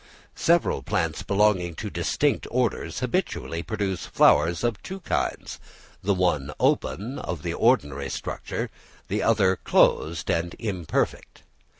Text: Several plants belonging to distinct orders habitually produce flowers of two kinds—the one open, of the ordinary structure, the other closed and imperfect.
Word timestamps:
Several 0.33 0.81
plants 0.81 1.21
belonging 1.21 1.75
to 1.75 1.91
distinct 1.91 2.47
orders 2.49 3.01
habitually 3.01 3.61
produce 3.61 4.07
flowers 4.07 4.63
of 4.63 4.81
two 4.81 5.01
kinds—the 5.01 6.13
one 6.15 6.51
open, 6.59 7.19
of 7.19 7.43
the 7.43 7.53
ordinary 7.53 8.09
structure, 8.09 8.71
the 9.09 9.21
other 9.21 9.57
closed 9.57 10.31
and 10.31 10.55
imperfect. 10.57 11.43